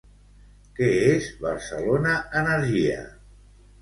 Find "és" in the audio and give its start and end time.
1.09-1.29